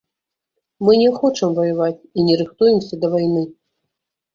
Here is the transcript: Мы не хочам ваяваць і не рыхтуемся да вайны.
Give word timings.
Мы 0.87 0.91
не 1.01 1.11
хочам 1.19 1.49
ваяваць 1.61 1.93
і 1.95 2.19
не 2.33 2.41
рыхтуемся 2.43 2.93
да 3.05 3.17
вайны. 3.17 3.51